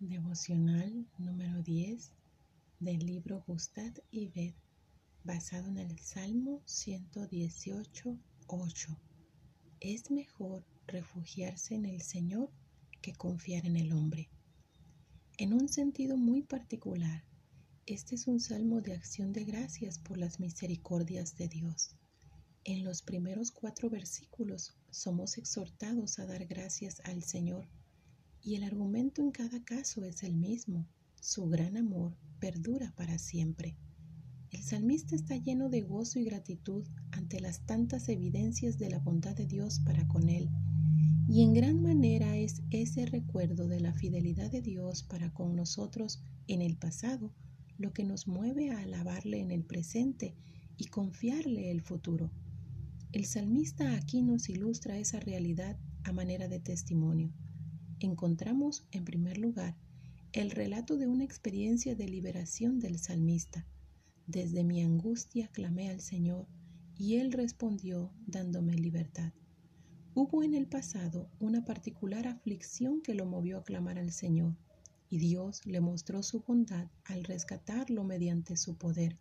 Devocional 0.00 1.08
número 1.18 1.60
10 1.60 2.12
del 2.78 3.04
libro 3.04 3.42
Gustad 3.48 3.92
y 4.12 4.28
Ved, 4.28 4.54
basado 5.24 5.66
en 5.66 5.78
el 5.78 5.98
Salmo 5.98 6.62
118, 6.66 8.16
8. 8.46 9.00
Es 9.80 10.12
mejor 10.12 10.64
refugiarse 10.86 11.74
en 11.74 11.84
el 11.84 12.00
Señor 12.00 12.48
que 13.02 13.12
confiar 13.12 13.66
en 13.66 13.74
el 13.74 13.92
hombre. 13.92 14.30
En 15.36 15.52
un 15.52 15.68
sentido 15.68 16.16
muy 16.16 16.42
particular, 16.42 17.24
este 17.84 18.14
es 18.14 18.28
un 18.28 18.38
salmo 18.38 18.80
de 18.80 18.94
acción 18.94 19.32
de 19.32 19.42
gracias 19.42 19.98
por 19.98 20.16
las 20.16 20.38
misericordias 20.38 21.36
de 21.36 21.48
Dios. 21.48 21.96
En 22.62 22.84
los 22.84 23.02
primeros 23.02 23.50
cuatro 23.50 23.90
versículos 23.90 24.76
somos 24.92 25.38
exhortados 25.38 26.20
a 26.20 26.26
dar 26.26 26.46
gracias 26.46 27.00
al 27.04 27.24
Señor 27.24 27.66
y 28.42 28.54
el 28.54 28.64
argumento 28.64 29.22
en 29.22 29.30
cada 29.30 29.62
caso 29.64 30.04
es 30.04 30.22
el 30.22 30.34
mismo. 30.34 30.86
Su 31.20 31.48
gran 31.48 31.76
amor 31.76 32.16
perdura 32.38 32.92
para 32.96 33.18
siempre. 33.18 33.76
El 34.50 34.62
salmista 34.62 35.14
está 35.14 35.36
lleno 35.36 35.68
de 35.68 35.82
gozo 35.82 36.18
y 36.18 36.24
gratitud 36.24 36.84
ante 37.10 37.40
las 37.40 37.60
tantas 37.66 38.08
evidencias 38.08 38.78
de 38.78 38.90
la 38.90 38.98
bondad 38.98 39.34
de 39.34 39.46
Dios 39.46 39.80
para 39.80 40.06
con 40.08 40.28
él. 40.28 40.48
Y 41.28 41.42
en 41.42 41.52
gran 41.52 41.82
manera 41.82 42.36
es 42.36 42.62
ese 42.70 43.04
recuerdo 43.04 43.68
de 43.68 43.80
la 43.80 43.92
fidelidad 43.92 44.50
de 44.50 44.62
Dios 44.62 45.02
para 45.02 45.32
con 45.34 45.54
nosotros 45.54 46.22
en 46.46 46.62
el 46.62 46.76
pasado 46.76 47.32
lo 47.76 47.92
que 47.92 48.04
nos 48.04 48.26
mueve 48.26 48.70
a 48.70 48.80
alabarle 48.80 49.40
en 49.40 49.50
el 49.50 49.64
presente 49.64 50.34
y 50.78 50.86
confiarle 50.86 51.70
el 51.70 51.82
futuro. 51.82 52.30
El 53.12 53.26
salmista 53.26 53.94
aquí 53.94 54.22
nos 54.22 54.48
ilustra 54.48 54.98
esa 54.98 55.20
realidad 55.20 55.76
a 56.04 56.12
manera 56.12 56.48
de 56.48 56.60
testimonio 56.60 57.32
encontramos, 58.00 58.86
en 58.90 59.04
primer 59.04 59.38
lugar, 59.38 59.76
el 60.32 60.50
relato 60.50 60.96
de 60.96 61.06
una 61.06 61.24
experiencia 61.24 61.94
de 61.94 62.08
liberación 62.08 62.80
del 62.80 62.98
salmista. 62.98 63.66
Desde 64.26 64.62
mi 64.64 64.82
angustia 64.82 65.48
clamé 65.48 65.88
al 65.88 66.00
Señor, 66.00 66.46
y 66.96 67.16
Él 67.16 67.32
respondió 67.32 68.12
dándome 68.26 68.74
libertad. 68.74 69.32
Hubo 70.14 70.42
en 70.42 70.54
el 70.54 70.66
pasado 70.66 71.30
una 71.38 71.64
particular 71.64 72.26
aflicción 72.26 73.00
que 73.02 73.14
lo 73.14 73.24
movió 73.24 73.58
a 73.58 73.64
clamar 73.64 73.98
al 73.98 74.12
Señor, 74.12 74.56
y 75.08 75.18
Dios 75.18 75.64
le 75.64 75.80
mostró 75.80 76.22
su 76.22 76.40
bondad 76.40 76.88
al 77.04 77.24
rescatarlo 77.24 78.04
mediante 78.04 78.56
su 78.56 78.76
poder. 78.76 79.16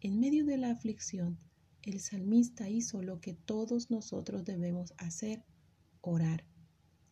En 0.00 0.20
medio 0.20 0.44
de 0.44 0.58
la 0.58 0.70
aflicción, 0.70 1.38
el 1.82 2.00
salmista 2.00 2.68
hizo 2.68 3.02
lo 3.02 3.20
que 3.20 3.34
todos 3.34 3.90
nosotros 3.90 4.44
debemos 4.44 4.92
hacer, 4.98 5.44
orar. 6.00 6.44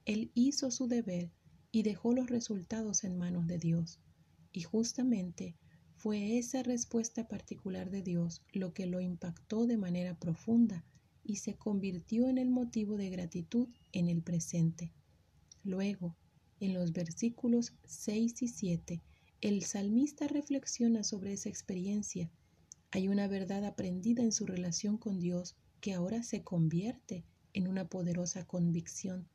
Él 0.07 0.31
hizo 0.35 0.71
su 0.71 0.87
deber 0.87 1.33
y 1.73 1.83
dejó 1.83 2.13
los 2.13 2.31
resultados 2.31 3.03
en 3.03 3.19
manos 3.19 3.49
de 3.49 3.59
Dios. 3.59 3.99
Y 4.53 4.63
justamente 4.63 5.57
fue 5.97 6.39
esa 6.39 6.63
respuesta 6.63 7.27
particular 7.27 7.91
de 7.91 8.03
Dios 8.03 8.41
lo 8.53 8.73
que 8.73 8.87
lo 8.87 9.01
impactó 9.01 9.67
de 9.67 9.77
manera 9.77 10.17
profunda 10.17 10.85
y 11.25 11.37
se 11.37 11.57
convirtió 11.57 12.29
en 12.29 12.39
el 12.39 12.51
motivo 12.51 12.97
de 12.97 13.11
gratitud 13.11 13.69
en 13.93 14.09
el 14.09 14.23
presente. 14.23 14.93
Luego, 15.65 16.17
en 16.61 16.73
los 16.73 16.93
versículos 16.93 17.75
6 17.85 18.43
y 18.43 18.49
7, 18.49 19.03
el 19.41 19.65
salmista 19.65 20.29
reflexiona 20.29 21.03
sobre 21.03 21.33
esa 21.33 21.49
experiencia. 21.49 22.31
Hay 22.93 23.09
una 23.09 23.27
verdad 23.27 23.65
aprendida 23.65 24.23
en 24.23 24.31
su 24.31 24.47
relación 24.47 24.99
con 24.99 25.19
Dios 25.19 25.57
que 25.81 25.95
ahora 25.95 26.23
se 26.23 26.45
convierte 26.45 27.25
en 27.55 27.67
una 27.67 27.89
poderosa 27.89 28.47
convicción 28.47 29.29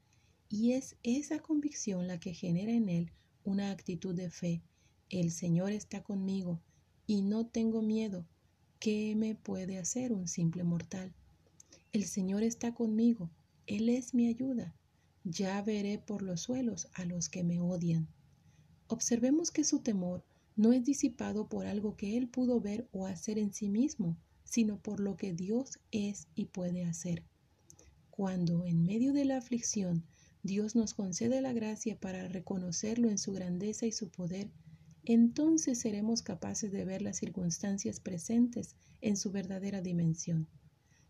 y 0.52 0.74
es 0.74 0.98
esa 1.02 1.40
convicción 1.40 2.08
la 2.08 2.20
que 2.20 2.34
genera 2.34 2.74
en 2.74 2.90
él 2.90 3.12
una 3.46 3.72
actitud 3.72 4.14
de 4.14 4.30
fe. 4.30 4.62
El 5.10 5.32
Señor 5.32 5.72
está 5.72 6.04
conmigo 6.04 6.60
y 7.08 7.22
no 7.22 7.48
tengo 7.48 7.82
miedo. 7.82 8.26
¿Qué 8.80 9.16
me 9.16 9.34
puede 9.36 9.78
hacer 9.78 10.12
un 10.12 10.28
simple 10.28 10.64
mortal? 10.64 11.14
El 11.94 12.04
Señor 12.04 12.44
está 12.44 12.74
conmigo, 12.74 13.32
Él 13.66 13.88
es 13.88 14.14
mi 14.14 14.28
ayuda. 14.28 14.76
Ya 15.24 15.62
veré 15.62 16.00
por 16.00 16.22
los 16.22 16.42
suelos 16.42 16.90
a 16.96 17.06
los 17.06 17.30
que 17.30 17.44
me 17.44 17.62
odian. 17.62 18.10
Observemos 18.88 19.52
que 19.52 19.64
su 19.64 19.80
temor 19.80 20.26
no 20.58 20.74
es 20.74 20.84
disipado 20.84 21.48
por 21.48 21.66
algo 21.66 21.96
que 21.96 22.18
él 22.18 22.28
pudo 22.28 22.60
ver 22.60 22.90
o 22.92 23.06
hacer 23.06 23.38
en 23.38 23.54
sí 23.54 23.70
mismo, 23.70 24.18
sino 24.44 24.82
por 24.82 25.00
lo 25.00 25.16
que 25.16 25.34
Dios 25.34 25.80
es 25.92 26.28
y 26.36 26.46
puede 26.46 26.84
hacer. 26.84 27.24
Cuando 28.10 28.66
en 28.66 28.84
medio 28.84 29.14
de 29.14 29.24
la 29.24 29.38
aflicción 29.38 30.04
Dios 30.44 30.76
nos 30.76 30.94
concede 30.94 31.42
la 31.42 31.54
gracia 31.54 32.00
para 32.00 32.28
reconocerlo 32.28 33.10
en 33.10 33.18
su 33.18 33.32
grandeza 33.32 33.86
y 33.86 33.92
su 33.92 34.10
poder, 34.10 34.50
entonces 35.04 35.80
seremos 35.80 36.22
capaces 36.22 36.72
de 36.72 36.86
ver 36.86 37.02
las 37.02 37.18
circunstancias 37.18 38.00
presentes 38.00 38.76
en 39.02 39.18
su 39.18 39.32
verdadera 39.32 39.82
dimensión. 39.82 40.48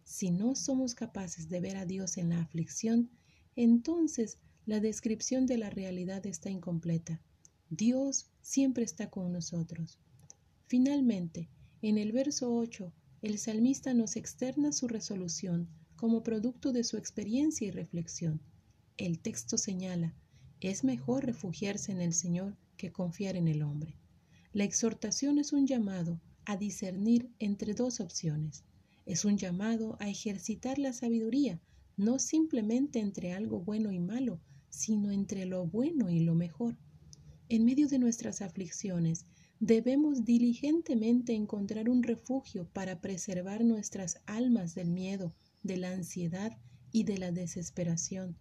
Si 0.03 0.31
no 0.31 0.56
somos 0.56 0.96
capaces 0.96 1.50
de 1.50 1.62
ver 1.62 1.78
a 1.78 1.86
Dios 1.86 2.18
en 2.18 2.30
la 2.30 2.42
aflicción, 2.42 3.09
entonces 3.56 4.38
la 4.66 4.80
descripción 4.80 5.46
de 5.46 5.58
la 5.58 5.69
realidad 5.69 6.25
está 6.25 6.50
incompleta. 6.50 7.22
Dios 7.69 8.30
siempre 8.42 8.84
está 8.84 9.09
con 9.09 9.31
nosotros. 9.31 9.98
Finalmente, 10.68 11.50
en 11.81 11.98
el 11.98 12.12
verso 12.12 12.53
8, 12.53 12.94
el 13.22 13.38
salmista 13.40 13.94
nos 13.94 14.16
externa 14.16 14.72
su 14.72 14.88
resolución 14.88 15.69
como 15.96 16.24
producto 16.24 16.72
de 16.74 16.84
su 16.84 16.98
experiencia 16.98 17.68
y 17.68 17.72
reflexión. 17.72 18.42
El 18.97 19.19
texto 19.19 19.57
señala, 19.57 20.16
es 20.59 20.84
mejor 20.84 21.25
refugiarse 21.25 21.91
en 21.91 22.02
el 22.02 22.13
Señor 22.13 22.56
que 22.78 22.91
confiar 22.91 23.35
en 23.35 23.47
el 23.47 23.63
hombre. 23.63 23.96
La 24.53 24.63
exhortación 24.63 25.40
es 25.40 25.53
un 25.53 25.66
llamado 25.66 26.19
a 26.46 26.57
discernir 26.57 27.30
entre 27.40 27.74
dos 27.74 28.00
opciones. 28.00 28.63
Es 29.06 29.25
un 29.25 29.38
llamado 29.38 29.97
a 30.00 30.09
ejercitar 30.09 30.78
la 30.78 30.94
sabiduría, 30.94 31.62
no 31.97 32.19
simplemente 32.19 33.00
entre 33.00 33.34
algo 33.34 33.59
bueno 33.62 33.91
y 33.91 34.00
malo, 34.00 34.40
sino 34.69 35.12
entre 35.12 35.46
lo 35.46 35.66
bueno 35.66 36.09
y 36.09 36.19
lo 36.19 36.35
mejor. 36.35 36.78
En 37.50 37.66
medio 37.66 37.88
de 37.88 38.00
nuestras 38.00 38.41
aflicciones, 38.41 39.25
debemos 39.59 40.25
diligentemente 40.25 41.34
encontrar 41.34 41.90
un 41.90 42.03
refugio 42.03 42.68
para 42.74 43.01
preservar 43.01 43.63
nuestras 43.63 44.22
almas 44.25 44.74
del 44.75 44.90
miedo, 44.90 45.34
de 45.63 45.78
la 45.78 45.91
ansiedad 45.91 46.57
y 46.91 47.03
de 47.03 47.18
la 47.18 47.31
desesperación. 47.31 48.38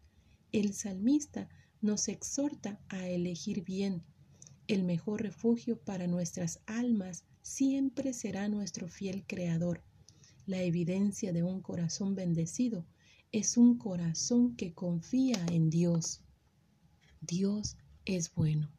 El 0.52 0.74
salmista 0.74 1.48
nos 1.80 2.08
exhorta 2.08 2.80
a 2.88 3.06
elegir 3.06 3.62
bien. 3.62 4.02
El 4.66 4.82
mejor 4.82 5.22
refugio 5.22 5.78
para 5.78 6.08
nuestras 6.08 6.60
almas 6.66 7.24
siempre 7.42 8.12
será 8.12 8.48
nuestro 8.48 8.88
fiel 8.88 9.24
Creador. 9.26 9.84
La 10.46 10.60
evidencia 10.62 11.32
de 11.32 11.44
un 11.44 11.60
corazón 11.60 12.16
bendecido 12.16 12.84
es 13.30 13.56
un 13.56 13.78
corazón 13.78 14.56
que 14.56 14.74
confía 14.74 15.46
en 15.52 15.70
Dios. 15.70 16.20
Dios 17.20 17.76
es 18.04 18.34
bueno. 18.34 18.72